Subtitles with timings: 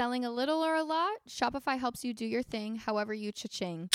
[0.00, 1.18] Selling a little or a lot?
[1.28, 3.90] Shopify helps you do your thing however you cha-ching.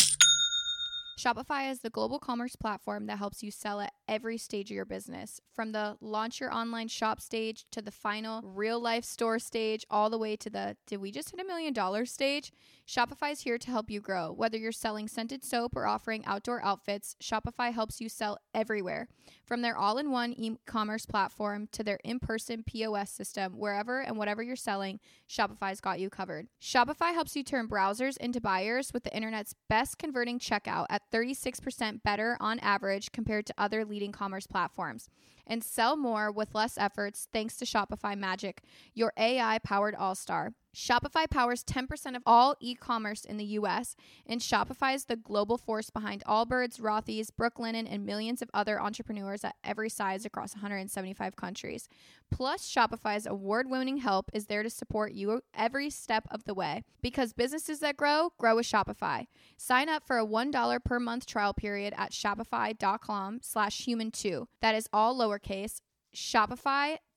[1.18, 4.86] Shopify is the global commerce platform that helps you sell at every stage of your
[4.86, 9.86] business, from the launch your online shop stage to the final real life store stage,
[9.90, 12.52] all the way to the did we just hit a million dollars stage?
[12.86, 14.32] Shopify is here to help you grow.
[14.32, 19.08] Whether you're selling scented soap or offering outdoor outfits, Shopify helps you sell everywhere.
[19.46, 24.02] From their all in one e commerce platform to their in person POS system, wherever
[24.02, 26.48] and whatever you're selling, Shopify's got you covered.
[26.62, 32.04] Shopify helps you turn browsers into buyers with the internet's best converting checkout at 36%
[32.04, 35.10] better on average compared to other leading commerce platforms.
[35.48, 38.62] And sell more with less efforts thanks to Shopify Magic,
[38.94, 40.54] your AI powered all star.
[40.76, 45.58] Shopify powers 10% of all e commerce in the US, and Shopify is the global
[45.58, 51.38] force behind Allbirds, Rothy's, Brooklinen, and millions of other entrepreneurs at every size across 175
[51.38, 51.88] countries.
[52.30, 56.84] Plus, Shopify's award winning help is there to support you every step of the way
[57.02, 59.28] because businesses that grow, grow with Shopify.
[59.56, 64.50] Sign up for a $1 per month trial period at shopify.com slash human two.
[64.62, 65.80] That is all lowercase.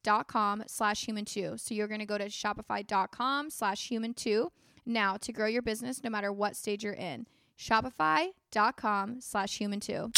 [0.09, 1.55] Shopify.com slash human two.
[1.57, 4.51] So you're going to go to shopify.com slash human two
[4.87, 7.27] now to grow your business no matter what stage you're in.
[7.59, 10.11] Shopify.com slash human two.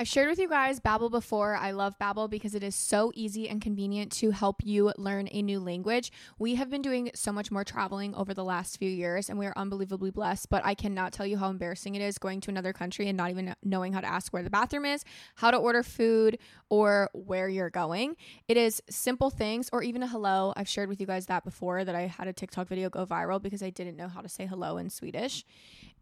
[0.00, 1.56] I've shared with you guys Babbel before.
[1.56, 5.42] I love Babbel because it is so easy and convenient to help you learn a
[5.42, 6.12] new language.
[6.38, 9.46] We have been doing so much more traveling over the last few years and we
[9.46, 12.72] are unbelievably blessed, but I cannot tell you how embarrassing it is going to another
[12.72, 15.04] country and not even knowing how to ask where the bathroom is,
[15.34, 16.38] how to order food,
[16.70, 18.14] or where you're going.
[18.46, 20.52] It is simple things or even a hello.
[20.54, 23.42] I've shared with you guys that before that I had a TikTok video go viral
[23.42, 25.44] because I didn't know how to say hello in Swedish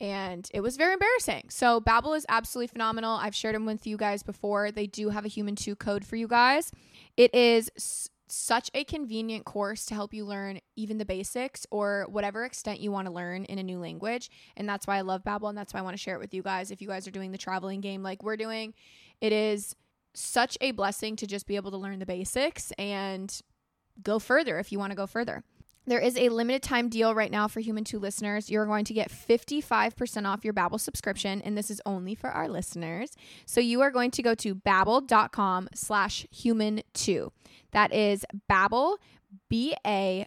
[0.00, 1.44] and it was very embarrassing.
[1.50, 3.16] So Babbel is absolutely phenomenal.
[3.16, 4.70] I've shared them with you guys before.
[4.70, 6.70] They do have a human 2 code for you guys.
[7.16, 7.70] It is
[8.28, 12.90] such a convenient course to help you learn even the basics or whatever extent you
[12.90, 14.30] want to learn in a new language.
[14.56, 16.34] And that's why I love Babbel and that's why I want to share it with
[16.34, 16.70] you guys.
[16.70, 18.74] If you guys are doing the traveling game like we're doing,
[19.20, 19.76] it is
[20.14, 23.40] such a blessing to just be able to learn the basics and
[24.02, 25.44] go further if you want to go further.
[25.88, 28.50] There is a limited time deal right now for Human 2 listeners.
[28.50, 32.48] You're going to get 55% off your Babbel subscription, and this is only for our
[32.48, 33.16] listeners.
[33.46, 37.32] So you are going to go to babbel.com slash human 2.
[37.70, 38.96] That is Babbel,
[39.48, 40.26] B-A-B-B-E-L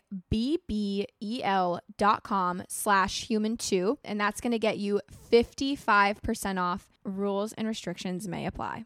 [1.98, 4.00] dot com slash human 2.
[4.06, 6.88] And that's going to get you 55% off.
[7.04, 8.86] Rules and restrictions may apply.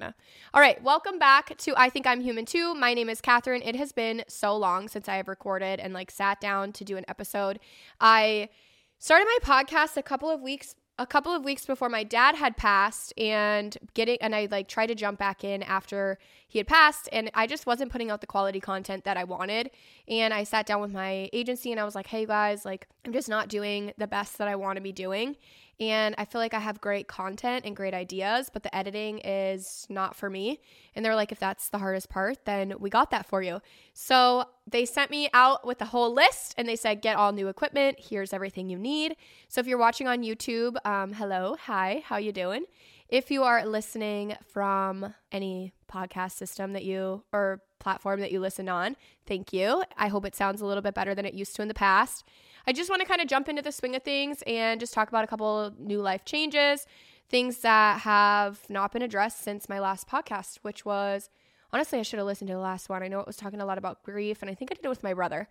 [0.00, 2.74] All right, welcome back to I Think I'm Human Too.
[2.74, 3.62] My name is Catherine.
[3.62, 6.98] It has been so long since I have recorded and like sat down to do
[6.98, 7.58] an episode.
[7.98, 8.50] I
[8.98, 12.56] started my podcast a couple of weeks a couple of weeks before my dad had
[12.56, 16.18] passed and getting and I like tried to jump back in after
[16.48, 19.70] he had passed and I just wasn't putting out the quality content that I wanted
[20.08, 23.12] and I sat down with my agency and I was like, "Hey guys, like I'm
[23.12, 25.36] just not doing the best that I want to be doing."
[25.78, 29.86] And I feel like I have great content and great ideas, but the editing is
[29.90, 30.60] not for me.
[30.94, 33.60] And they're like, if that's the hardest part, then we got that for you.
[33.92, 37.48] So they sent me out with the whole list and they said, get all new
[37.48, 37.98] equipment.
[38.00, 39.16] Here's everything you need.
[39.48, 42.64] So if you're watching on YouTube, um, hello, hi, how you doing?
[43.08, 48.68] If you are listening from any podcast system that you or platform that you listen
[48.68, 49.84] on, thank you.
[49.96, 52.24] I hope it sounds a little bit better than it used to in the past.
[52.66, 55.08] I just want to kind of jump into the swing of things and just talk
[55.08, 56.86] about a couple new life changes,
[57.28, 61.30] things that have not been addressed since my last podcast, which was
[61.72, 63.02] honestly, I should have listened to the last one.
[63.02, 64.88] I know it was talking a lot about grief, and I think I did it
[64.88, 65.48] with my brother.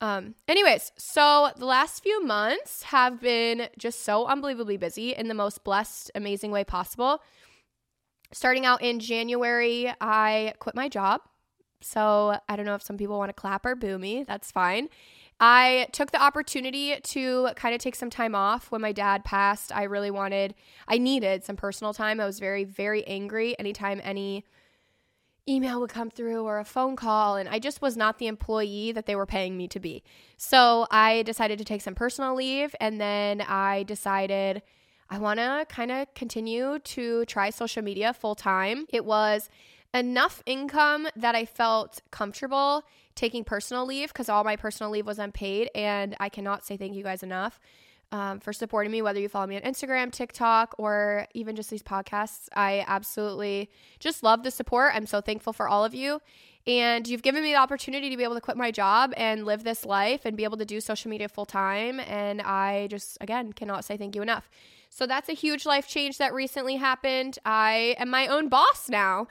[0.00, 5.34] Um, anyways, so the last few months have been just so unbelievably busy in the
[5.34, 7.20] most blessed, amazing way possible.
[8.32, 11.22] Starting out in January, I quit my job.
[11.80, 14.24] So I don't know if some people want to clap or boo me.
[14.24, 14.88] That's fine.
[15.40, 19.70] I took the opportunity to kind of take some time off when my dad passed.
[19.74, 20.54] I really wanted,
[20.88, 22.20] I needed some personal time.
[22.20, 24.44] I was very, very angry anytime any
[25.48, 28.92] email would come through or a phone call, and I just was not the employee
[28.92, 30.02] that they were paying me to be.
[30.36, 34.62] So I decided to take some personal leave, and then I decided
[35.08, 38.86] I want to kind of continue to try social media full time.
[38.90, 39.48] It was
[39.94, 45.18] enough income that I felt comfortable taking personal leave because all my personal leave was
[45.18, 45.70] unpaid.
[45.74, 47.58] And I cannot say thank you guys enough.
[48.10, 51.82] um, for supporting me, whether you follow me on Instagram, TikTok, or even just these
[51.82, 52.48] podcasts.
[52.54, 54.92] I absolutely just love the support.
[54.94, 56.20] I'm so thankful for all of you.
[56.66, 59.64] And you've given me the opportunity to be able to quit my job and live
[59.64, 61.98] this life and be able to do social media full time.
[62.00, 64.50] And I just, again, cannot say thank you enough.
[64.90, 67.38] So that's a huge life change that recently happened.
[67.44, 69.28] I am my own boss now,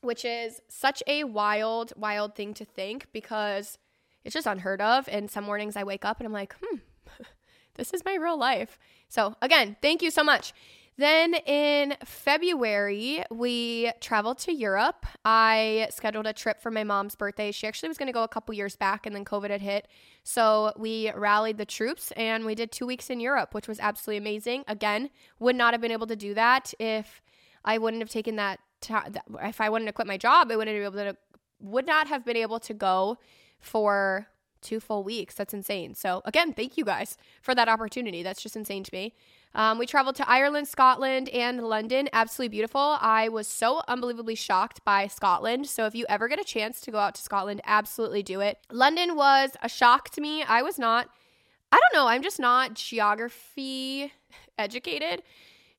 [0.00, 3.78] which is such a wild, wild thing to think because
[4.24, 5.08] it's just unheard of.
[5.08, 6.78] And some mornings I wake up and I'm like, hmm,
[7.74, 8.78] this is my real life.
[9.08, 10.52] So, again, thank you so much.
[10.98, 15.06] Then in February, we traveled to Europe.
[15.24, 17.52] I scheduled a trip for my mom's birthday.
[17.52, 19.86] She actually was going to go a couple years back and then COVID had hit.
[20.24, 24.18] So we rallied the troops and we did two weeks in Europe, which was absolutely
[24.18, 24.64] amazing.
[24.66, 27.22] Again, would not have been able to do that if
[27.64, 28.58] I wouldn't have taken that.
[29.42, 31.16] If I wouldn't have quit my job, I wouldn't be able to,
[31.60, 33.18] would not have been able to go
[33.58, 34.28] for
[34.60, 35.34] two full weeks.
[35.34, 35.94] That's insane.
[35.94, 38.22] So, again, thank you guys for that opportunity.
[38.22, 39.14] That's just insane to me.
[39.54, 42.08] Um, we traveled to Ireland, Scotland, and London.
[42.12, 42.98] Absolutely beautiful.
[43.00, 45.66] I was so unbelievably shocked by Scotland.
[45.66, 48.58] So, if you ever get a chance to go out to Scotland, absolutely do it.
[48.70, 50.42] London was a shock to me.
[50.42, 51.08] I was not,
[51.72, 54.12] I don't know, I'm just not geography
[54.58, 55.22] educated,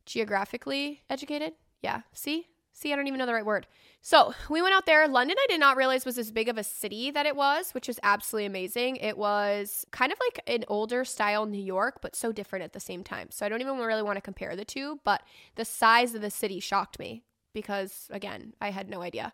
[0.06, 1.54] geographically educated.
[1.82, 2.48] Yeah, see?
[2.80, 3.68] See, I don't even know the right word.
[4.02, 5.06] So we went out there.
[5.06, 7.90] London, I did not realize was as big of a city that it was, which
[7.90, 8.96] is absolutely amazing.
[8.96, 12.80] It was kind of like an older style New York, but so different at the
[12.80, 13.32] same time.
[13.32, 15.24] So I don't even really want to compare the two, but
[15.56, 17.24] the size of the city shocked me
[17.54, 19.34] because, again, I had no idea.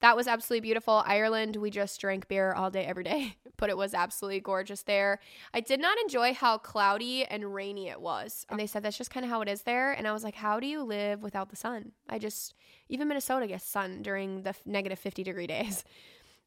[0.00, 1.02] That was absolutely beautiful.
[1.06, 5.20] Ireland, we just drank beer all day, every day, but it was absolutely gorgeous there.
[5.52, 8.46] I did not enjoy how cloudy and rainy it was.
[8.50, 9.92] And they said that's just kind of how it is there.
[9.92, 11.92] And I was like, how do you live without the sun?
[12.08, 12.54] I just,
[12.88, 15.84] even Minnesota gets sun during the negative 50 degree days.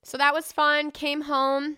[0.04, 0.92] So that was fun.
[0.92, 1.78] Came home.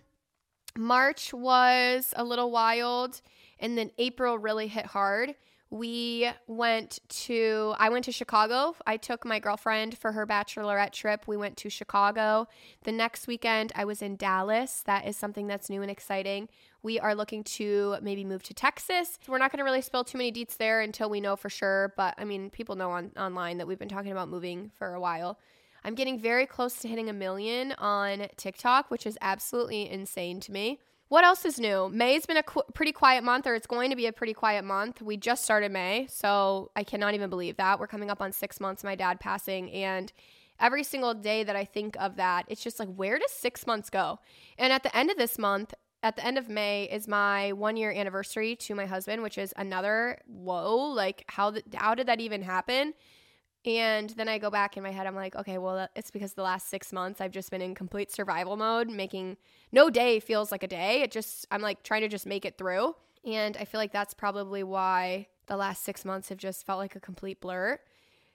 [0.78, 3.22] March was a little wild.
[3.60, 5.34] And then April really hit hard
[5.72, 8.76] we went to i went to chicago.
[8.88, 11.28] I took my girlfriend for her bachelorette trip.
[11.28, 12.48] We went to chicago.
[12.84, 14.82] The next weekend i was in dallas.
[14.86, 16.50] That is something that's new and exciting.
[16.82, 19.20] We are looking to maybe move to texas.
[19.28, 21.94] We're not going to really spill too many deets there until we know for sure
[21.96, 25.00] but i mean people know on, online that we've been talking about moving for a
[25.00, 25.40] while.
[25.84, 30.52] I'm getting very close to hitting a million on tiktok which is absolutely insane to
[30.52, 30.80] me
[31.10, 31.90] what else is new?
[31.90, 34.64] May's been a qu- pretty quiet month, or it's going to be a pretty quiet
[34.64, 35.02] month.
[35.02, 37.80] We just started May, so I cannot even believe that.
[37.80, 40.14] We're coming up on six months, my dad passing, and
[40.60, 43.90] every single day that I think of that, it's just like, where does six months
[43.90, 44.20] go?
[44.58, 45.74] And at the end of this month,
[46.04, 49.54] at the end of May is my one year anniversary to my husband, which is
[49.58, 50.76] another whoa.
[50.76, 52.94] Like, how, th- how did that even happen?
[53.70, 56.42] And then I go back in my head, I'm like, okay, well, it's because the
[56.42, 59.38] last six months I've just been in complete survival mode, making
[59.72, 61.04] no day feels like a day.
[61.04, 62.96] It just, I'm like trying to just make it through.
[63.24, 66.96] And I feel like that's probably why the last six months have just felt like
[66.96, 67.80] a complete blur.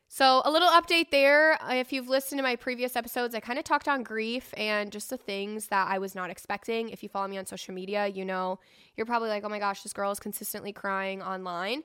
[0.07, 1.59] So, a little update there.
[1.69, 5.11] If you've listened to my previous episodes, I kind of talked on grief and just
[5.11, 6.91] the things that I was not expecting.
[6.91, 8.61] If you follow me on social media, you know,
[8.97, 11.83] you're probably like, oh my gosh, this girl is consistently crying online.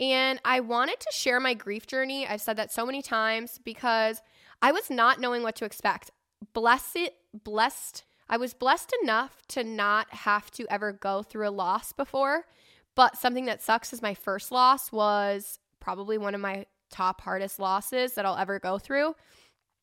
[0.00, 2.26] And I wanted to share my grief journey.
[2.26, 4.22] I've said that so many times because
[4.62, 6.10] I was not knowing what to expect.
[6.54, 7.10] Blessed,
[7.44, 8.04] blessed.
[8.26, 12.46] I was blessed enough to not have to ever go through a loss before.
[12.94, 17.58] But something that sucks is my first loss was probably one of my top hardest
[17.58, 19.14] losses that I'll ever go through,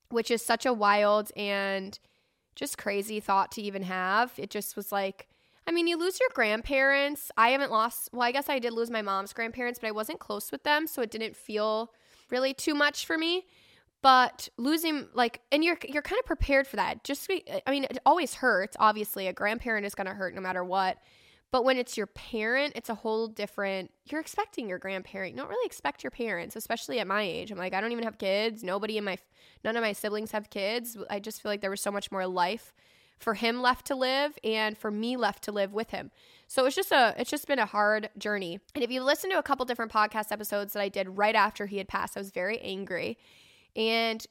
[0.09, 1.97] which is such a wild and
[2.55, 4.33] just crazy thought to even have.
[4.37, 5.27] It just was like,
[5.67, 7.29] I mean, you lose your grandparents.
[7.37, 10.19] I haven't lost, well, I guess I did lose my mom's grandparents, but I wasn't
[10.19, 10.87] close with them.
[10.87, 11.91] So it didn't feel
[12.31, 13.45] really too much for me.
[14.01, 17.03] But losing, like, and you're you're kind of prepared for that.
[17.03, 17.29] Just,
[17.65, 18.77] I mean, it always hurts.
[18.79, 20.97] Obviously, a grandparent is going to hurt no matter what.
[21.51, 23.91] But when it's your parent, it's a whole different.
[24.05, 25.33] You're expecting your grandparent.
[25.33, 27.51] You don't really expect your parents, especially at my age.
[27.51, 28.63] I'm like, I don't even have kids.
[28.63, 29.17] Nobody in my,
[29.63, 30.97] none of my siblings have kids.
[31.09, 32.73] I just feel like there was so much more life
[33.17, 36.11] for him left to live and for me left to live with him.
[36.47, 38.59] So it's just a it's just been a hard journey.
[38.73, 41.65] And if you listen to a couple different podcast episodes that I did right after
[41.65, 43.17] he had passed, I was very angry.
[43.75, 44.25] And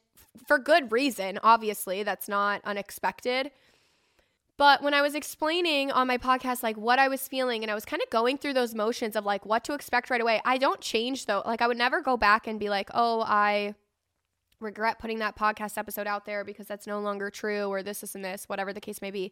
[0.45, 3.51] for good reason, obviously, that's not unexpected.
[4.57, 7.75] But when I was explaining on my podcast, like what I was feeling, and I
[7.75, 10.57] was kind of going through those motions of like what to expect right away, I
[10.57, 11.43] don't change though.
[11.45, 13.75] Like, I would never go back and be like, oh, I
[14.59, 18.15] regret putting that podcast episode out there because that's no longer true or this, this,
[18.15, 19.31] and this, whatever the case may be.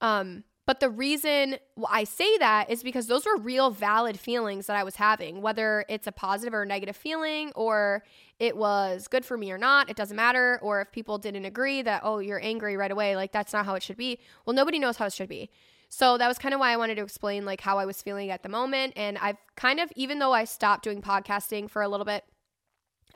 [0.00, 1.56] Um, but the reason
[1.90, 5.84] I say that is because those were real valid feelings that I was having, whether
[5.90, 8.02] it's a positive or a negative feeling, or
[8.38, 10.58] it was good for me or not, it doesn't matter.
[10.62, 13.74] Or if people didn't agree that, oh, you're angry right away, like that's not how
[13.74, 14.18] it should be.
[14.46, 15.50] Well, nobody knows how it should be.
[15.90, 18.30] So that was kind of why I wanted to explain like how I was feeling
[18.30, 18.94] at the moment.
[18.96, 22.24] And I've kind of, even though I stopped doing podcasting for a little bit,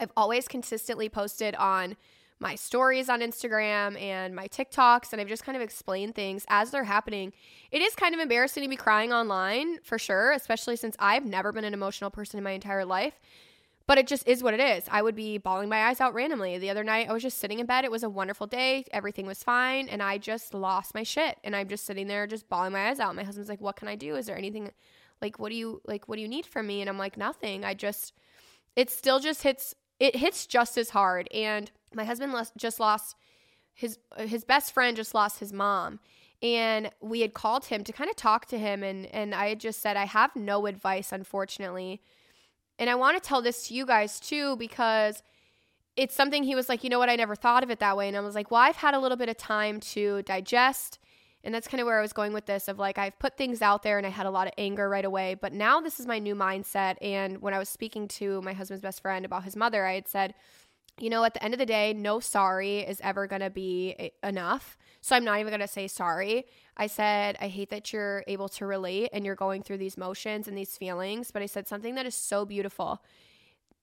[0.00, 1.96] I've always consistently posted on
[2.40, 6.70] my stories on Instagram and my TikToks, and I've just kind of explained things as
[6.70, 7.32] they're happening.
[7.70, 11.52] It is kind of embarrassing to be crying online for sure, especially since I've never
[11.52, 13.14] been an emotional person in my entire life.
[13.88, 14.84] But it just is what it is.
[14.90, 16.58] I would be bawling my eyes out randomly.
[16.58, 17.86] The other night, I was just sitting in bed.
[17.86, 18.84] It was a wonderful day.
[18.92, 19.88] Everything was fine.
[19.88, 21.38] And I just lost my shit.
[21.42, 23.16] And I'm just sitting there, just bawling my eyes out.
[23.16, 24.14] My husband's like, What can I do?
[24.14, 24.70] Is there anything
[25.22, 26.82] like, what do you, like, what do you need from me?
[26.82, 27.64] And I'm like, Nothing.
[27.64, 28.12] I just,
[28.76, 31.28] it still just hits, it hits just as hard.
[31.32, 33.16] And my husband just lost
[33.74, 36.00] his, his best friend just lost his mom
[36.42, 39.60] and we had called him to kind of talk to him and and I had
[39.60, 42.00] just said I have no advice unfortunately
[42.78, 45.22] and I want to tell this to you guys too because
[45.96, 48.06] it's something he was like, you know what, I never thought of it that way.
[48.06, 51.00] And I was like, well, I've had a little bit of time to digest.
[51.44, 53.62] And that's kind of where I was going with this of like, I've put things
[53.62, 55.34] out there and I had a lot of anger right away.
[55.34, 56.96] But now this is my new mindset.
[57.00, 60.08] And when I was speaking to my husband's best friend about his mother, I had
[60.08, 60.34] said,
[61.00, 64.10] you know, at the end of the day, no sorry is ever going to be
[64.22, 64.76] enough.
[65.00, 66.46] So I'm not even going to say sorry.
[66.76, 70.48] I said, I hate that you're able to relate and you're going through these motions
[70.48, 71.30] and these feelings.
[71.30, 73.02] But I said, something that is so beautiful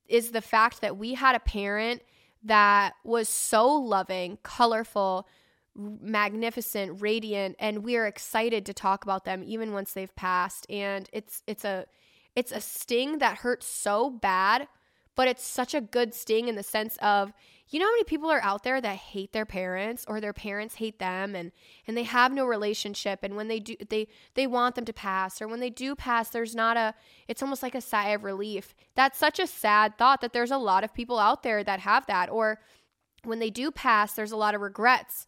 [0.07, 2.01] is the fact that we had a parent
[2.43, 5.27] that was so loving, colorful,
[5.75, 10.65] magnificent, radiant, and we are excited to talk about them even once they've passed.
[10.69, 11.85] And it's it's a
[12.35, 14.67] it's a sting that hurts so bad
[15.15, 17.33] but it's such a good sting in the sense of
[17.69, 20.75] you know how many people are out there that hate their parents or their parents
[20.75, 21.51] hate them and
[21.87, 23.23] and they have no relationship.
[23.23, 26.29] And when they do they they want them to pass or when they do pass
[26.29, 26.93] there's not a
[27.27, 28.75] it's almost like a sigh of relief.
[28.93, 32.05] That's such a sad thought that there's a lot of people out there that have
[32.05, 32.29] that.
[32.29, 32.59] Or
[33.23, 35.25] when they do pass there's a lot of regrets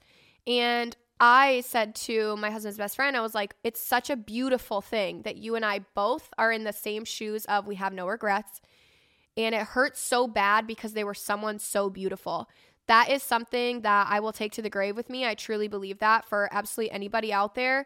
[0.48, 4.82] and I said to my husband's best friend, I was like, it's such a beautiful
[4.82, 8.08] thing that you and I both are in the same shoes of we have no
[8.08, 8.62] regrets
[9.36, 12.50] and it hurts so bad because they were someone so beautiful.
[12.88, 15.26] That is something that I will take to the grave with me.
[15.26, 17.86] I truly believe that for absolutely anybody out there.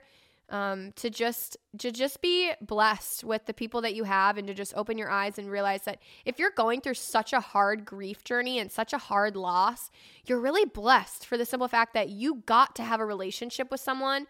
[0.52, 4.54] Um, to just to just be blessed with the people that you have and to
[4.54, 8.26] just open your eyes and realize that if you're going through such a hard grief
[8.26, 9.90] journey and such a hard loss
[10.26, 13.80] you're really blessed for the simple fact that you got to have a relationship with
[13.80, 14.28] someone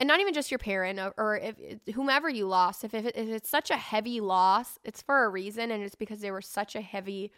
[0.00, 1.56] and not even just your parent or, if,
[1.94, 2.84] whomever you lost.
[2.84, 5.94] If, if, it, if it's such a heavy loss it's for a reason and it's
[5.94, 7.30] because they were such a heavy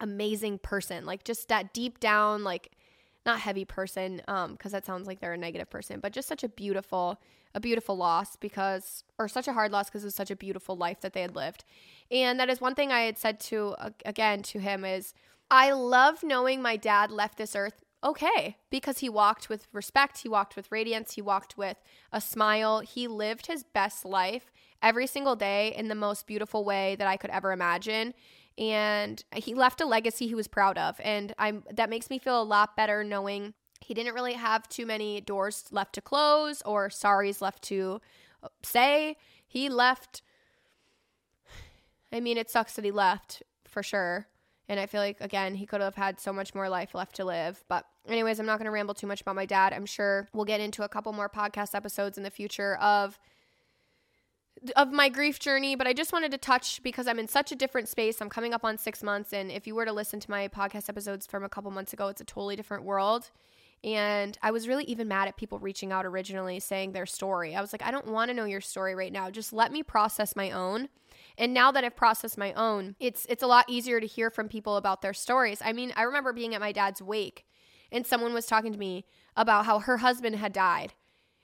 [0.00, 1.06] amazing person.
[1.06, 2.72] Like just that deep down like
[3.26, 6.44] not heavy person um because that sounds like they're a negative person but just such
[6.44, 7.20] a beautiful
[7.54, 10.76] a beautiful loss because or such a hard loss because it was such a beautiful
[10.76, 11.64] life that they had lived
[12.10, 15.14] and that is one thing i had said to again to him is
[15.50, 20.28] i love knowing my dad left this earth okay because he walked with respect, he
[20.28, 21.76] walked with radiance, he walked with
[22.12, 22.80] a smile.
[22.80, 24.50] He lived his best life
[24.82, 28.14] every single day in the most beautiful way that I could ever imagine.
[28.58, 31.00] And he left a legacy he was proud of.
[31.02, 34.84] And I'm that makes me feel a lot better knowing he didn't really have too
[34.84, 38.00] many doors left to close or sorries left to
[38.42, 39.16] uh, say.
[39.46, 40.22] He left
[42.12, 44.26] I mean, it sucks that he left for sure.
[44.68, 47.24] And I feel like, again, he could have had so much more life left to
[47.24, 47.64] live.
[47.68, 49.72] But, anyways, I'm not going to ramble too much about my dad.
[49.72, 53.18] I'm sure we'll get into a couple more podcast episodes in the future of
[54.76, 57.56] of my grief journey, but I just wanted to touch because I'm in such a
[57.56, 58.20] different space.
[58.20, 60.88] I'm coming up on 6 months and if you were to listen to my podcast
[60.88, 63.30] episodes from a couple months ago, it's a totally different world.
[63.84, 67.54] And I was really even mad at people reaching out originally saying their story.
[67.54, 69.30] I was like, I don't want to know your story right now.
[69.30, 70.88] Just let me process my own.
[71.36, 74.48] And now that I've processed my own, it's it's a lot easier to hear from
[74.48, 75.62] people about their stories.
[75.64, 77.46] I mean, I remember being at my dad's wake
[77.92, 79.04] and someone was talking to me
[79.36, 80.94] about how her husband had died.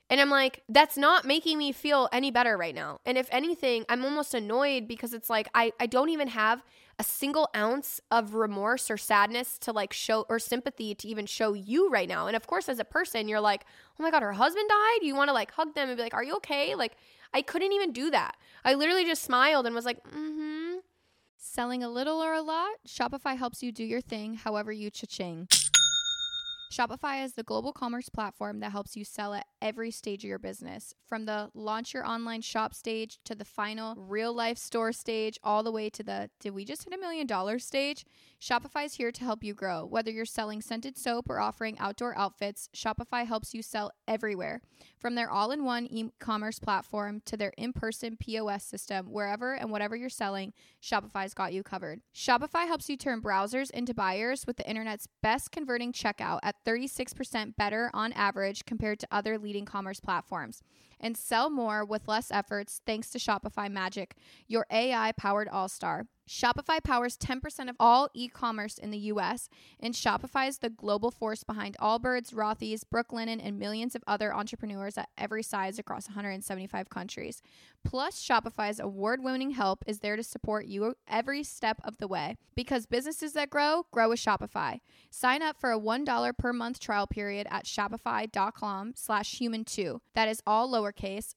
[0.09, 2.99] And I'm like, that's not making me feel any better right now.
[3.05, 6.63] And if anything, I'm almost annoyed because it's like I, I don't even have
[6.99, 11.53] a single ounce of remorse or sadness to like show or sympathy to even show
[11.53, 12.27] you right now.
[12.27, 13.65] And of course, as a person, you're like,
[13.99, 14.99] oh my God, her husband died.
[15.01, 16.75] You want to like hug them and be like, are you okay?
[16.75, 16.95] Like,
[17.33, 18.37] I couldn't even do that.
[18.63, 20.75] I literally just smiled and was like, mm hmm.
[21.37, 25.47] Selling a little or a lot, Shopify helps you do your thing however you cha-ching.
[26.71, 30.39] Shopify is the global commerce platform that helps you sell at every stage of your
[30.39, 30.93] business.
[31.07, 35.63] From the launch your online shop stage to the final real life store stage, all
[35.63, 38.05] the way to the did we just hit a million dollars stage?
[38.41, 39.85] Shopify is here to help you grow.
[39.85, 44.61] Whether you're selling scented soap or offering outdoor outfits, Shopify helps you sell everywhere.
[44.99, 49.53] From their all in one e commerce platform to their in person POS system, wherever
[49.53, 52.01] and whatever you're selling, Shopify's got you covered.
[52.13, 56.65] Shopify helps you turn browsers into buyers with the internet's best converting checkout at at
[56.65, 60.61] 36% better on average compared to other leading commerce platforms.
[60.99, 64.15] And sell more with less efforts thanks to Shopify Magic,
[64.47, 66.07] your AI powered all star.
[66.27, 69.47] Shopify powers 10% of all e commerce in the US,
[69.79, 74.97] and Shopify is the global force behind Allbirds, Rothy's, Brooklinen, and millions of other entrepreneurs
[74.97, 77.41] at every size across 175 countries.
[77.83, 82.35] Plus, Shopify's award winning help is there to support you every step of the way
[82.55, 84.79] because businesses that grow, grow with Shopify.
[85.11, 90.01] Sign up for a $1 per month trial period at shopify.com slash human two.
[90.15, 91.35] That is all lowercase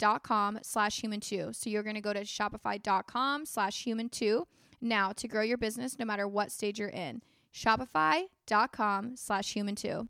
[0.00, 1.50] shopify.com slash human two.
[1.52, 4.46] So you're going to go to shopify.com slash human two
[4.80, 7.22] now to grow your business no matter what stage you're in.
[7.54, 10.06] Shopify.com slash human two.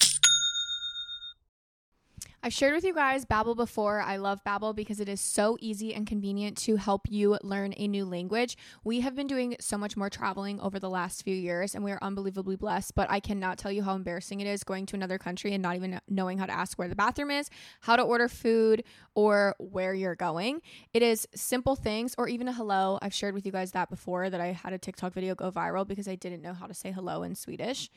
[2.43, 4.01] I've shared with you guys Babbel before.
[4.01, 7.87] I love Babbel because it is so easy and convenient to help you learn a
[7.87, 8.57] new language.
[8.83, 11.93] We have been doing so much more traveling over the last few years and we
[11.93, 15.19] are unbelievably blessed, but I cannot tell you how embarrassing it is going to another
[15.19, 17.51] country and not even knowing how to ask where the bathroom is,
[17.83, 20.63] how to order food, or where you're going.
[20.95, 22.99] It is simple things or even a hello.
[23.03, 25.87] I've shared with you guys that before that I had a TikTok video go viral
[25.87, 27.91] because I didn't know how to say hello in Swedish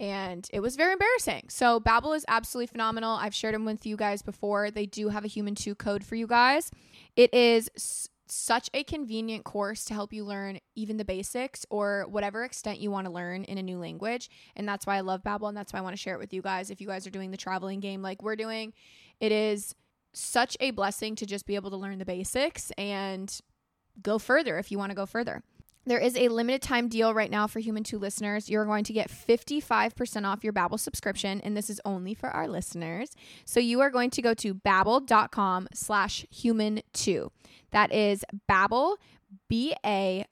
[0.00, 1.44] and it was very embarrassing.
[1.48, 3.16] So Babbel is absolutely phenomenal.
[3.16, 4.70] I've shared them with you guys before.
[4.70, 6.70] They do have a human 2 code for you guys.
[7.16, 12.06] It is s- such a convenient course to help you learn even the basics or
[12.08, 14.30] whatever extent you want to learn in a new language.
[14.56, 16.32] And that's why I love Babbel and that's why I want to share it with
[16.32, 16.70] you guys.
[16.70, 18.72] If you guys are doing the traveling game like we're doing,
[19.20, 19.74] it is
[20.14, 23.38] such a blessing to just be able to learn the basics and
[24.02, 25.42] go further if you want to go further.
[25.84, 28.48] There is a limited time deal right now for Human 2 listeners.
[28.48, 32.46] You're going to get 55% off your Babbel subscription, and this is only for our
[32.46, 33.10] listeners.
[33.44, 37.32] So you are going to go to babbel.com slash human 2.
[37.72, 38.96] That is Babbel,
[39.48, 40.26] B-A-B-B-E-L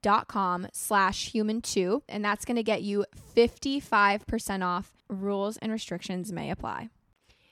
[0.00, 2.02] dot com slash human 2.
[2.08, 3.04] And that's going to get you
[3.36, 4.92] 55% off.
[5.08, 6.88] Rules and restrictions may apply.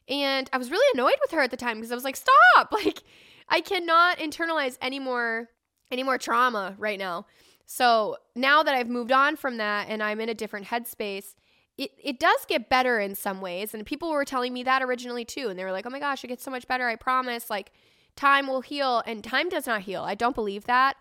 [0.09, 2.73] And I was really annoyed with her at the time because I was like, stop!
[2.73, 3.03] Like,
[3.49, 5.49] I cannot internalize any more
[5.90, 7.26] any more trauma right now.
[7.66, 11.34] So now that I've moved on from that and I'm in a different headspace,
[11.76, 13.75] it, it does get better in some ways.
[13.75, 15.49] And people were telling me that originally too.
[15.49, 16.89] And they were like, oh my gosh, it gets so much better.
[16.89, 17.50] I promise.
[17.50, 17.73] Like,
[18.17, 19.02] time will heal.
[19.06, 20.02] And time does not heal.
[20.02, 20.97] I don't believe that.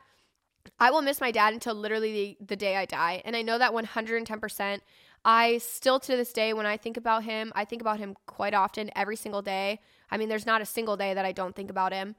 [0.80, 3.22] I will miss my dad until literally the, the day I die.
[3.24, 4.80] And I know that 110%.
[5.24, 8.54] I still to this day, when I think about him, I think about him quite
[8.54, 9.80] often every single day.
[10.12, 12.16] I mean, there's not a single day that I don't think about him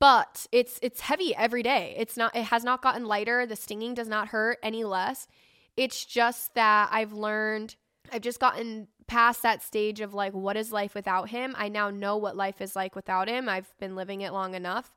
[0.00, 1.94] but it's it's heavy every day.
[1.96, 3.46] It's not it has not gotten lighter.
[3.46, 5.28] The stinging does not hurt any less.
[5.76, 7.76] It's just that I've learned
[8.12, 11.54] I've just gotten past that stage of like what is life without him?
[11.56, 13.48] I now know what life is like without him.
[13.48, 14.90] I've been living it long enough.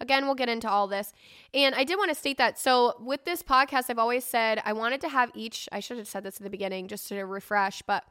[0.00, 1.12] Again, we'll get into all this.
[1.52, 2.58] And I did want to state that.
[2.58, 6.08] So, with this podcast, I've always said I wanted to have each, I should have
[6.08, 8.04] said this at the beginning just to refresh, but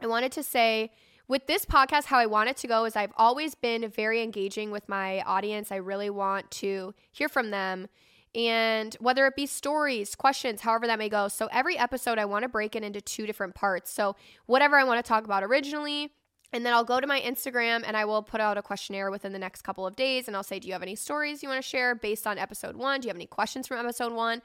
[0.00, 0.92] I wanted to say
[1.28, 4.70] with this podcast, how I want it to go is I've always been very engaging
[4.70, 5.72] with my audience.
[5.72, 7.88] I really want to hear from them.
[8.34, 11.28] And whether it be stories, questions, however that may go.
[11.28, 13.90] So every episode, I want to break it into two different parts.
[13.90, 16.12] So, whatever I want to talk about originally,
[16.52, 19.32] and then I'll go to my Instagram and I will put out a questionnaire within
[19.32, 20.28] the next couple of days.
[20.28, 22.76] And I'll say, Do you have any stories you want to share based on episode
[22.76, 23.00] one?
[23.00, 24.42] Do you have any questions from episode one?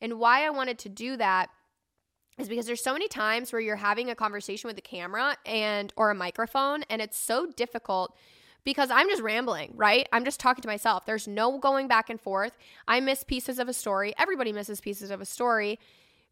[0.00, 1.50] And why I wanted to do that
[2.38, 5.92] is because there's so many times where you're having a conversation with a camera and
[5.96, 8.16] or a microphone and it's so difficult
[8.64, 10.08] because I'm just rambling, right?
[10.12, 11.04] I'm just talking to myself.
[11.04, 12.56] There's no going back and forth.
[12.88, 14.14] I miss pieces of a story.
[14.18, 15.78] Everybody misses pieces of a story.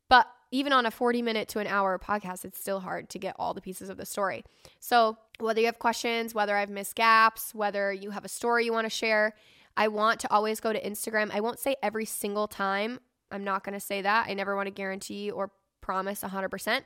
[0.08, 3.36] But even on a 40 minute to an hour podcast, it's still hard to get
[3.38, 4.44] all the pieces of the story.
[4.80, 8.72] So, whether you have questions, whether I've missed gaps, whether you have a story you
[8.72, 9.34] want to share,
[9.76, 11.30] I want to always go to Instagram.
[11.32, 13.00] I won't say every single time.
[13.30, 14.26] I'm not going to say that.
[14.28, 15.50] I never want to guarantee or
[15.82, 16.82] promise 100%.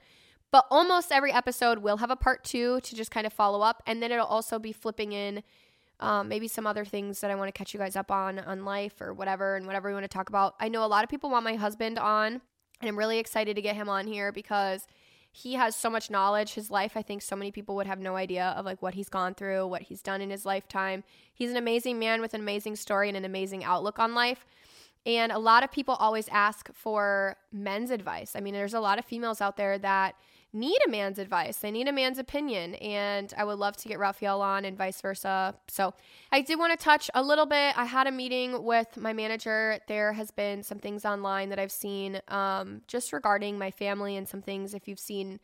[0.50, 3.82] But almost every episode will have a part two to just kind of follow up.
[3.86, 5.42] And then it'll also be flipping in
[6.00, 8.64] um, maybe some other things that I want to catch you guys up on on
[8.64, 10.54] life or whatever and whatever we want to talk about.
[10.60, 12.40] I know a lot of people want my husband on,
[12.80, 14.86] and I'm really excited to get him on here because
[15.32, 16.54] he has so much knowledge.
[16.54, 19.08] His life, I think so many people would have no idea of like what he's
[19.08, 21.02] gone through, what he's done in his lifetime.
[21.32, 24.46] He's an amazing man with an amazing story and an amazing outlook on life.
[25.06, 28.34] And a lot of people always ask for men's advice.
[28.34, 30.16] I mean, there's a lot of females out there that
[30.52, 31.58] need a man's advice.
[31.58, 32.74] They need a man's opinion.
[32.76, 35.54] And I would love to get Raphael on and vice versa.
[35.68, 35.94] So
[36.32, 37.78] I did want to touch a little bit.
[37.78, 39.78] I had a meeting with my manager.
[39.86, 44.28] There has been some things online that I've seen um, just regarding my family and
[44.28, 44.74] some things.
[44.74, 45.38] If you've seen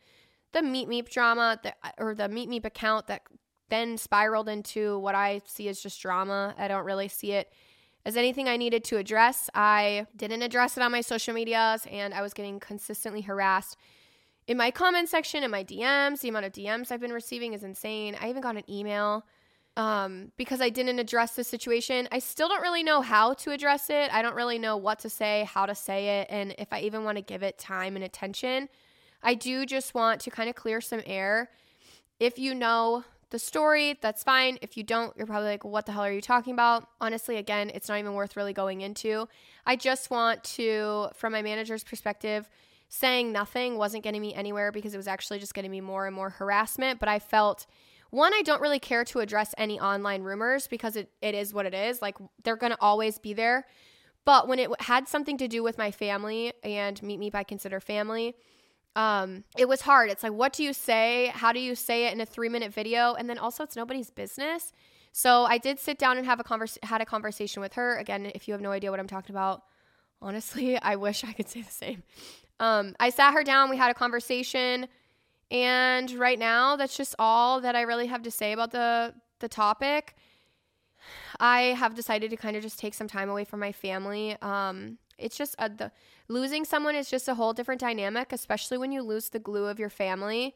[0.51, 1.59] the Meet Meep drama
[1.97, 3.21] or the Meet Meep account that
[3.69, 7.51] then spiraled into what I see as just drama, I don't really see it
[8.05, 9.49] as anything I needed to address.
[9.53, 13.77] I didn't address it on my social medias, and I was getting consistently harassed
[14.47, 16.19] in my comment section, in my DMs.
[16.19, 18.17] The amount of DMs I've been receiving is insane.
[18.19, 19.25] I even got an email
[19.77, 22.07] um, because I didn't address the situation.
[22.11, 24.13] I still don't really know how to address it.
[24.13, 27.03] I don't really know what to say, how to say it, and if I even
[27.03, 28.69] want to give it time and attention.
[29.21, 31.49] I do just want to kind of clear some air.
[32.19, 34.59] If you know the story, that's fine.
[34.61, 36.87] If you don't, you're probably like, what the hell are you talking about?
[37.01, 39.27] Honestly, again, it's not even worth really going into.
[39.65, 42.47] I just want to, from my manager's perspective,
[42.89, 46.15] saying nothing wasn't getting me anywhere because it was actually just getting me more and
[46.15, 46.99] more harassment.
[46.99, 47.65] But I felt,
[48.11, 51.65] one, I don't really care to address any online rumors because it, it is what
[51.65, 52.03] it is.
[52.03, 53.65] Like, they're going to always be there.
[54.25, 57.79] But when it had something to do with my family and Meet Me by Consider
[57.79, 58.35] Family,
[58.95, 60.09] um, it was hard.
[60.09, 61.31] It's like, what do you say?
[61.33, 63.13] How do you say it in a three minute video?
[63.13, 64.71] And then also, it's nobody's business.
[65.11, 67.97] So I did sit down and have a convers- had a conversation with her.
[67.97, 69.63] Again, if you have no idea what I'm talking about,
[70.21, 72.03] honestly, I wish I could say the same.
[72.59, 73.69] Um, I sat her down.
[73.69, 74.87] We had a conversation,
[75.49, 79.49] and right now, that's just all that I really have to say about the the
[79.49, 80.15] topic.
[81.39, 84.37] I have decided to kind of just take some time away from my family.
[84.41, 85.91] Um, it's just a, the
[86.27, 89.79] losing someone is just a whole different dynamic, especially when you lose the glue of
[89.79, 90.55] your family.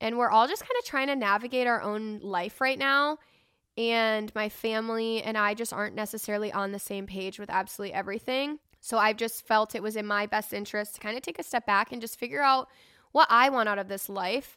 [0.00, 3.18] And we're all just kind of trying to navigate our own life right now.
[3.76, 8.58] And my family and I just aren't necessarily on the same page with absolutely everything.
[8.80, 11.42] So I've just felt it was in my best interest to kind of take a
[11.42, 12.68] step back and just figure out
[13.12, 14.56] what I want out of this life,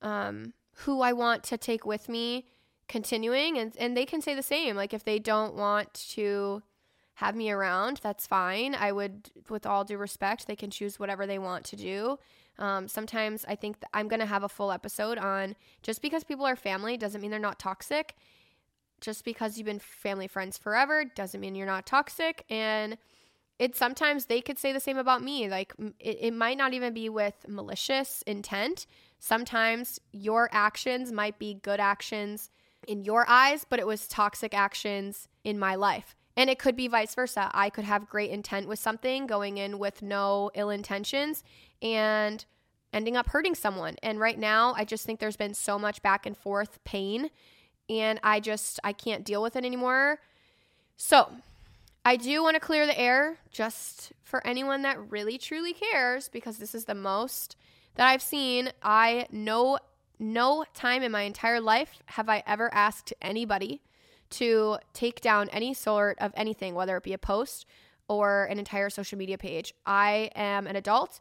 [0.00, 2.46] um, who I want to take with me
[2.88, 3.58] continuing.
[3.58, 4.76] And, and they can say the same.
[4.76, 6.62] Like if they don't want to
[7.14, 8.74] have me around, that's fine.
[8.74, 12.18] I would, with all due respect, they can choose whatever they want to do.
[12.58, 16.46] Um, sometimes I think I'm going to have a full episode on just because people
[16.46, 18.16] are family doesn't mean they're not toxic.
[19.00, 22.44] Just because you've been family friends forever doesn't mean you're not toxic.
[22.48, 22.96] And
[23.58, 25.48] it sometimes they could say the same about me.
[25.48, 28.86] Like it, it might not even be with malicious intent.
[29.18, 32.50] Sometimes your actions might be good actions
[32.88, 36.16] in your eyes, but it was toxic actions in my life.
[36.36, 37.50] And it could be vice versa.
[37.54, 41.44] I could have great intent with something, going in with no ill intentions,
[41.80, 42.44] and
[42.92, 43.96] ending up hurting someone.
[44.02, 47.30] And right now, I just think there's been so much back and forth pain,
[47.88, 50.18] and I just I can't deal with it anymore.
[50.96, 51.30] So,
[52.04, 56.58] I do want to clear the air just for anyone that really truly cares because
[56.58, 57.56] this is the most
[57.94, 58.70] that I've seen.
[58.82, 59.78] I know
[60.18, 63.80] no time in my entire life have I ever asked anybody
[64.30, 67.66] to take down any sort of anything, whether it be a post
[68.08, 69.72] or an entire social media page.
[69.86, 71.20] I am an adult.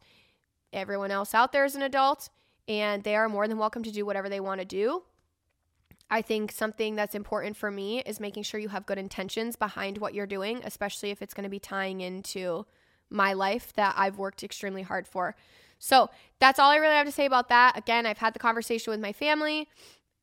[0.71, 2.29] Everyone else out there is an adult,
[2.67, 5.03] and they are more than welcome to do whatever they want to do.
[6.09, 9.97] I think something that's important for me is making sure you have good intentions behind
[9.97, 12.65] what you're doing, especially if it's going to be tying into
[13.09, 15.35] my life that I've worked extremely hard for.
[15.79, 17.77] So that's all I really have to say about that.
[17.77, 19.67] Again, I've had the conversation with my family.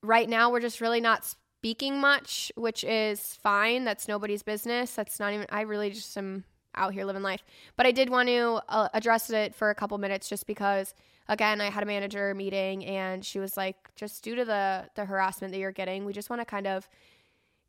[0.02, 3.84] Right now, we're just really not speaking much, which is fine.
[3.84, 4.94] That's nobody's business.
[4.94, 6.44] That's not even, I really just am
[6.74, 7.44] out here living life.
[7.76, 10.94] But I did want to uh, address it for a couple minutes just because
[11.28, 15.04] again, I had a manager meeting and she was like just due to the the
[15.04, 16.88] harassment that you're getting, we just want to kind of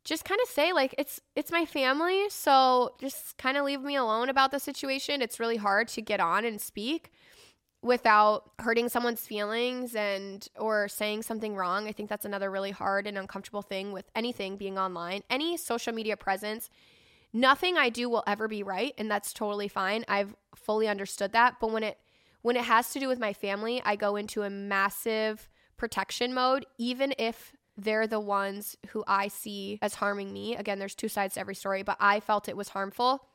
[0.05, 3.97] just kind of say like it's it's my family, so just kind of leave me
[3.97, 5.21] alone about the situation.
[5.21, 7.11] It's really hard to get on and speak
[7.81, 11.87] without hurting someone's feelings and or saying something wrong.
[11.87, 15.23] I think that's another really hard and uncomfortable thing with anything being online.
[15.29, 16.69] Any social media presence,
[17.33, 20.05] nothing I do will ever be right and that's totally fine.
[20.07, 21.97] I've fully understood that, but when it
[22.43, 26.65] when it has to do with my family, I go into a massive protection mode
[26.77, 30.55] even if they're the ones who I see as harming me.
[30.55, 33.25] Again, there's two sides to every story, but I felt it was harmful.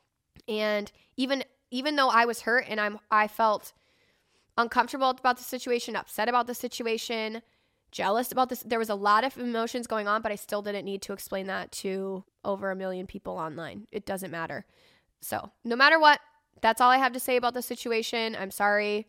[0.47, 3.73] And even even though I was hurt and I'm I felt
[4.57, 7.41] uncomfortable about the situation, upset about the situation,
[7.91, 8.63] jealous about this.
[8.63, 11.47] There was a lot of emotions going on, but I still didn't need to explain
[11.47, 13.87] that to over a million people online.
[13.91, 14.65] It doesn't matter.
[15.21, 16.19] So, no matter what,
[16.61, 18.35] that's all I have to say about the situation.
[18.39, 19.07] I'm sorry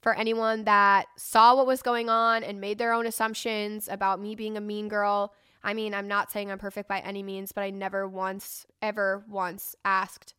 [0.00, 4.34] for anyone that saw what was going on and made their own assumptions about me
[4.34, 5.32] being a mean girl.
[5.62, 9.24] I mean, I'm not saying I'm perfect by any means, but I never once, ever
[9.28, 10.34] once asked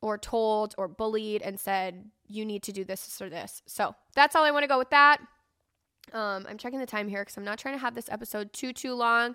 [0.00, 3.62] or told or bullied and said, you need to do this or this.
[3.66, 5.18] So that's all I want to go with that.
[6.12, 8.72] Um, I'm checking the time here because I'm not trying to have this episode too,
[8.72, 9.34] too long.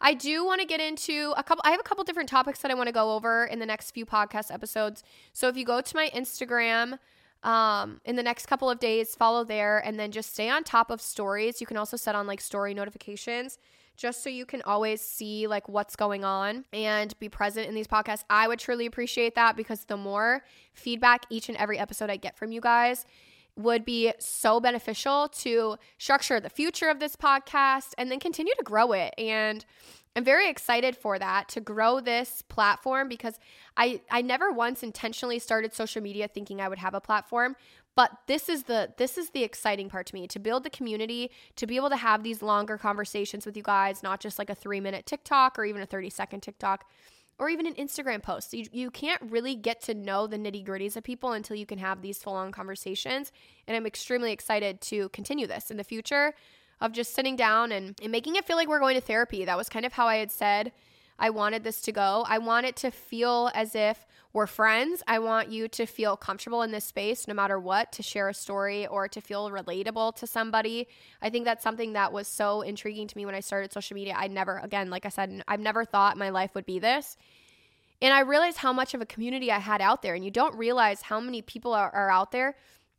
[0.00, 2.70] I do want to get into a couple, I have a couple different topics that
[2.70, 5.02] I want to go over in the next few podcast episodes.
[5.32, 6.98] So if you go to my Instagram,
[7.42, 10.90] um, in the next couple of days, follow there and then just stay on top
[10.90, 11.60] of stories.
[11.60, 13.58] You can also set on like story notifications
[13.98, 17.88] just so you can always see like what's going on and be present in these
[17.88, 18.24] podcasts.
[18.30, 22.38] I would truly appreciate that because the more feedback each and every episode I get
[22.38, 23.04] from you guys,
[23.56, 28.62] would be so beneficial to structure the future of this podcast and then continue to
[28.62, 29.12] grow it.
[29.18, 29.64] And
[30.14, 33.38] I'm very excited for that to grow this platform because
[33.76, 37.56] I I never once intentionally started social media thinking I would have a platform,
[37.98, 41.32] but this is the this is the exciting part to me to build the community,
[41.56, 44.54] to be able to have these longer conversations with you guys, not just like a
[44.54, 46.84] 3-minute TikTok or even a 30-second TikTok
[47.40, 48.54] or even an Instagram post.
[48.54, 51.78] You, you can't really get to know the nitty gritties of people until you can
[51.78, 53.32] have these full on conversations.
[53.66, 56.34] And I'm extremely excited to continue this in the future
[56.80, 59.44] of just sitting down and, and making it feel like we're going to therapy.
[59.44, 60.70] That was kind of how I had said
[61.18, 62.24] I wanted this to go.
[62.28, 65.02] I want it to feel as if we're friends.
[65.08, 68.34] I want you to feel comfortable in this space no matter what, to share a
[68.34, 70.86] story or to feel relatable to somebody.
[71.20, 74.14] I think that's something that was so intriguing to me when I started social media.
[74.16, 77.16] I never, again, like I said, I've never thought my life would be this.
[78.00, 80.14] And I realized how much of a community I had out there.
[80.14, 82.54] And you don't realize how many people are, are out there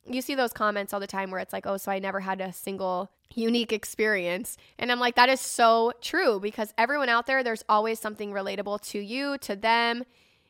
[0.09, 2.41] you see those comments all the time where it's like, oh, so I never had
[2.41, 4.57] a single unique experience.
[4.77, 8.81] And I'm like, that is so true because everyone out there, there's always something relatable
[8.89, 10.03] to you, to them.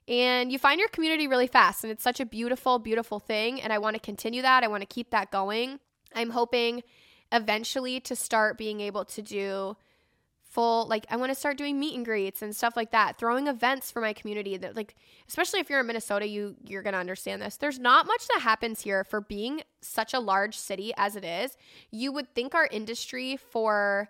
[0.07, 1.83] And you find your community really fast.
[1.83, 3.61] And it's such a beautiful, beautiful thing.
[3.61, 4.63] And I want to continue that.
[4.63, 5.79] I want to keep that going.
[6.15, 6.83] I'm hoping
[7.31, 9.77] eventually to start being able to do
[10.49, 13.47] full like I want to start doing meet and greets and stuff like that, throwing
[13.47, 14.95] events for my community that like
[15.27, 17.57] especially if you're in Minnesota, you you're going to understand this.
[17.57, 21.55] There's not much that happens here for being such a large city as it is.
[21.91, 24.09] You would think our industry for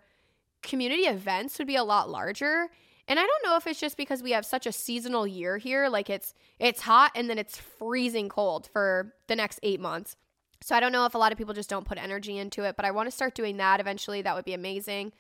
[0.61, 2.69] community events would be a lot larger.
[3.07, 5.89] And I don't know if it's just because we have such a seasonal year here,
[5.89, 10.15] like it's it's hot and then it's freezing cold for the next 8 months.
[10.61, 12.75] So I don't know if a lot of people just don't put energy into it,
[12.75, 14.21] but I want to start doing that eventually.
[14.21, 15.13] That would be amazing.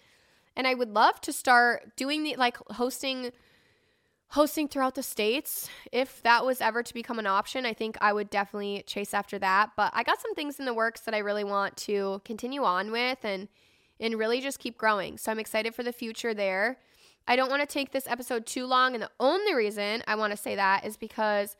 [0.59, 3.31] And I would love to start doing the like hosting
[4.31, 5.69] hosting throughout the states.
[5.93, 9.39] If that was ever to become an option i think i would definitely chase after
[9.39, 9.69] that.
[9.77, 12.91] But i got some things in the works that i really want to continue on
[12.91, 13.47] with and
[14.01, 15.17] and really just keep growing.
[15.17, 16.77] So i'm excited for the future there.
[17.25, 20.31] I don't want to take this episode too long and the only reason i want
[20.31, 21.55] to say that is because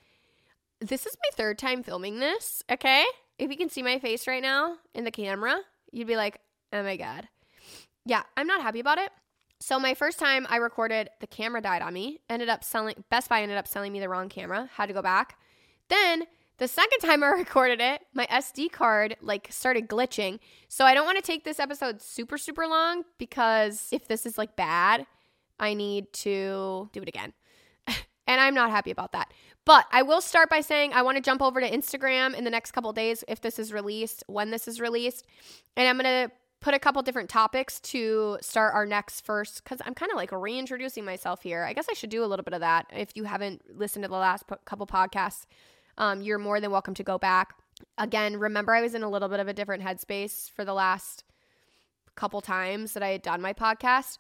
[0.82, 3.06] this is my third time filming this okay?
[3.38, 6.42] If you can see my face right now in the camera you'd be like
[6.74, 7.30] oh my god
[8.10, 9.12] yeah, I'm not happy about it.
[9.60, 12.22] So my first time I recorded, the camera died on me.
[12.28, 14.68] Ended up selling Best Buy ended up selling me the wrong camera.
[14.74, 15.38] Had to go back.
[15.90, 16.24] Then
[16.58, 20.40] the second time I recorded it, my SD card like started glitching.
[20.70, 24.40] So I don't want to take this episode super super long because if this is
[24.40, 25.06] like bad,
[25.60, 27.34] I need to do it again.
[28.26, 29.32] and I'm not happy about that.
[29.66, 32.50] But I will start by saying I want to jump over to Instagram in the
[32.50, 35.28] next couple days if this is released, when this is released.
[35.78, 39.80] And I'm going to put a couple different topics to start our next first because
[39.86, 41.64] i'm kind of like reintroducing myself here.
[41.64, 42.88] I guess i should do a little bit of that.
[42.94, 45.46] If you haven't listened to the last po- couple podcasts
[45.98, 47.54] um, you're more than welcome to go back.
[47.98, 51.24] Again remember i was in a little bit of a different headspace for the last
[52.16, 54.18] couple times that i had done my podcast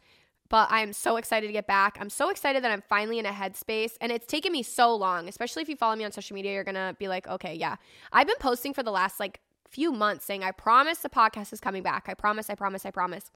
[0.47, 1.97] but i'm so excited to get back.
[1.99, 5.27] I'm so excited that i'm finally in a headspace and it's taken me so long
[5.27, 7.75] especially if you follow me on social media you're gonna be like okay yeah.
[8.13, 11.59] I've been posting for the last like few months saying, I promise the podcast is
[11.59, 12.05] coming back.
[12.07, 13.31] I promise, I promise, I promise.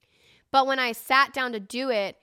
[0.51, 2.17] But when I sat down to do it,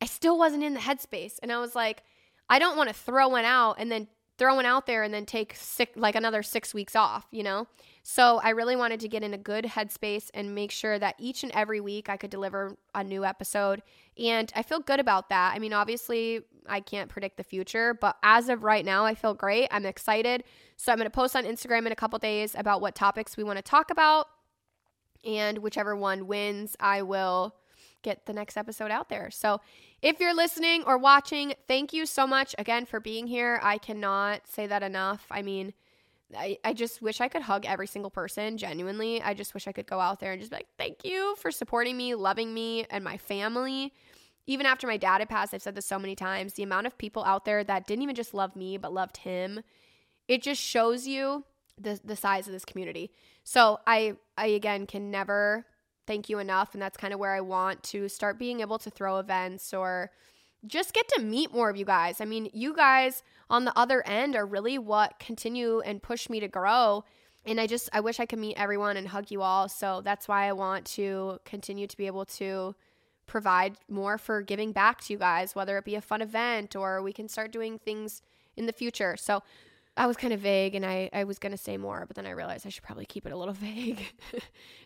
[0.00, 1.34] I still wasn't in the headspace.
[1.42, 2.02] And I was like,
[2.48, 5.26] I don't want to throw one out and then throw one out there and then
[5.26, 7.66] take six, like another six weeks off, you know?
[8.02, 11.42] So I really wanted to get in a good headspace and make sure that each
[11.42, 13.82] and every week I could deliver a new episode.
[14.18, 15.54] And I feel good about that.
[15.54, 19.34] I mean, obviously, I can't predict the future, but as of right now, I feel
[19.34, 19.68] great.
[19.70, 20.44] I'm excited.
[20.76, 23.44] So I'm going to post on Instagram in a couple days about what topics we
[23.44, 24.26] want to talk about.
[25.24, 27.56] And whichever one wins, I will
[28.06, 29.30] get the next episode out there.
[29.30, 29.60] So
[30.00, 33.60] if you're listening or watching, thank you so much again for being here.
[33.62, 35.26] I cannot say that enough.
[35.30, 35.74] I mean,
[36.36, 39.22] I, I just wish I could hug every single person, genuinely.
[39.22, 41.50] I just wish I could go out there and just be like, thank you for
[41.50, 43.92] supporting me, loving me, and my family.
[44.46, 46.98] Even after my dad had passed, I've said this so many times the amount of
[46.98, 49.62] people out there that didn't even just love me, but loved him
[50.28, 51.44] it just shows you
[51.78, 53.10] the the size of this community.
[53.44, 55.66] So I I again can never
[56.06, 58.90] thank you enough and that's kind of where I want to start being able to
[58.90, 60.10] throw events or
[60.66, 62.20] just get to meet more of you guys.
[62.20, 66.40] I mean, you guys on the other end are really what continue and push me
[66.40, 67.04] to grow.
[67.44, 69.68] And I just I wish I could meet everyone and hug you all.
[69.68, 72.74] So that's why I want to continue to be able to
[73.26, 77.02] provide more for giving back to you guys, whether it be a fun event or
[77.02, 78.22] we can start doing things
[78.56, 79.16] in the future.
[79.16, 79.42] So
[79.96, 82.26] I was kind of vague and I, I was going to say more, but then
[82.26, 84.00] I realized I should probably keep it a little vague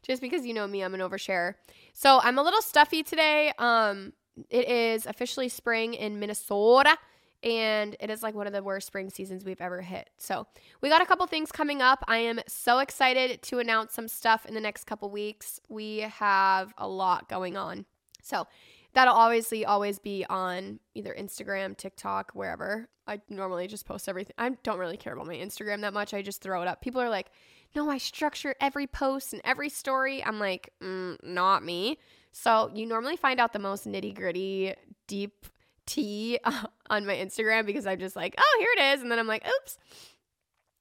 [0.03, 1.55] just because you know me, I'm an overshare.
[1.93, 3.53] So I'm a little stuffy today.
[3.59, 4.13] Um,
[4.49, 6.97] it is officially spring in Minnesota
[7.43, 10.11] and it is like one of the worst spring seasons we've ever hit.
[10.19, 10.47] So,
[10.81, 12.05] we got a couple things coming up.
[12.07, 15.61] I am so excited to announce some stuff in the next couple weeks.
[15.69, 17.87] We have a lot going on.
[18.23, 18.47] So,
[18.95, 22.89] that'll obviously always be on either Instagram, TikTok, wherever.
[23.07, 24.35] I normally just post everything.
[24.39, 26.15] I don't really care about my Instagram that much.
[26.15, 26.81] I just throw it up.
[26.81, 27.31] People are like,
[27.75, 30.25] no, I structure every post and every story.
[30.25, 31.99] I'm like, mm, not me.
[32.33, 34.75] So you normally find out the most nitty gritty,
[35.07, 35.47] deep
[35.87, 36.39] tea
[36.91, 39.03] on my Instagram because I'm just like, oh, here it is.
[39.03, 39.79] And then I'm like, oops.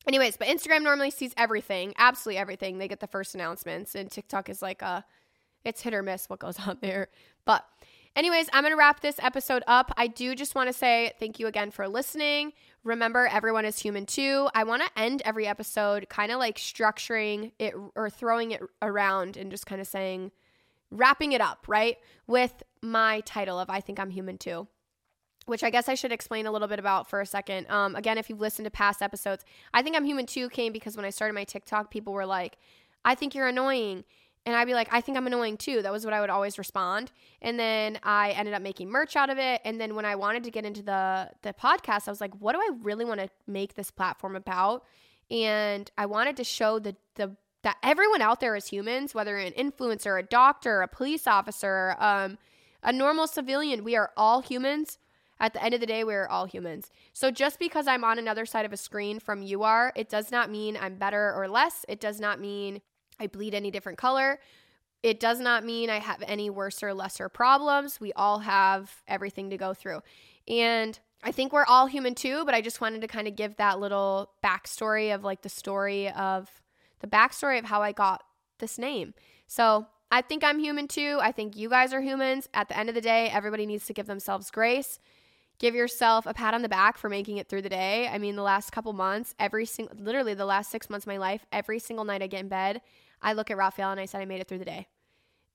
[0.08, 2.78] Anyways, but Instagram normally sees everything, absolutely everything.
[2.78, 5.04] They get the first announcements, and TikTok is like a,
[5.66, 7.10] it's hit or miss what goes on there.
[7.46, 7.66] But
[8.20, 9.94] Anyways, I'm going to wrap this episode up.
[9.96, 12.52] I do just want to say thank you again for listening.
[12.84, 14.50] Remember, everyone is human too.
[14.54, 19.38] I want to end every episode kind of like structuring it or throwing it around
[19.38, 20.34] and just kind of saying,
[20.92, 21.96] wrapping it up, right?
[22.28, 24.68] With my title of I Think I'm Human Too
[25.46, 27.68] which I guess I should explain a little bit about for a second.
[27.72, 30.96] Um, again, if you've listened to past episodes, I think I'm human too came because
[30.96, 32.60] when I started my TikTok, people were like,
[33.04, 34.04] I think you're annoying.
[34.50, 35.84] And I'd be like, I think I'm annoying too.
[35.84, 37.12] That was what I would always respond.
[37.40, 39.62] And then I ended up making merch out of it.
[39.64, 42.54] And then when I wanted to get into the the podcast, I was like, what
[42.54, 44.86] do I really want to make this platform about?
[45.30, 49.54] And I wanted to show the the that everyone out there is humans, whether an
[49.54, 52.40] influencer, a doctor, a police officer, um,
[52.82, 54.98] a normal civilian, we are all humans.
[55.40, 56.90] At the end of the day, we're all humans.
[57.14, 60.32] So just because I'm on another side of a screen from you are, it does
[60.32, 61.86] not mean I'm better or less.
[61.88, 62.82] It does not mean
[63.20, 64.40] I bleed any different color.
[65.02, 68.00] It does not mean I have any worse or lesser problems.
[68.02, 70.02] We all have everything to go through.
[70.48, 73.58] And I think we're all human too, but I just wanted to kind of give
[73.58, 76.50] that little backstory of like the story of
[77.00, 78.24] the backstory of how I got
[78.60, 79.14] this name.
[79.48, 81.20] So I think I'm human too.
[81.22, 82.50] I think you guys are humans.
[82.54, 85.00] At the end of the day, everybody needs to give themselves grace.
[85.60, 88.08] Give yourself a pat on the back for making it through the day.
[88.08, 91.18] I mean, the last couple months, every single, literally the last six months of my
[91.18, 92.82] life, every single night I get in bed,
[93.22, 94.88] I look at Raphael and I said, I made it through the day.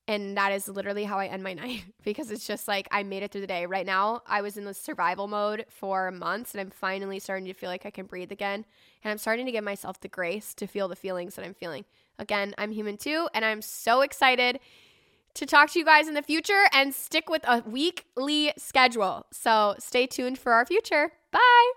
[0.07, 3.23] And that is literally how I end my night because it's just like I made
[3.23, 3.65] it through the day.
[3.65, 7.53] Right now, I was in the survival mode for months and I'm finally starting to
[7.53, 8.65] feel like I can breathe again.
[9.03, 11.85] And I'm starting to give myself the grace to feel the feelings that I'm feeling.
[12.19, 13.27] Again, I'm human too.
[13.33, 14.59] And I'm so excited
[15.33, 19.25] to talk to you guys in the future and stick with a weekly schedule.
[19.31, 21.11] So stay tuned for our future.
[21.31, 21.75] Bye.